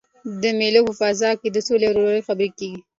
د 0.41 0.43
مېلو 0.59 0.81
په 0.87 0.93
فضا 0.99 1.29
کښي 1.39 1.49
د 1.53 1.57
سولي 1.67 1.85
او 1.87 1.91
ورورولۍ 1.93 2.21
خبري 2.27 2.49
کېږي. 2.57 2.79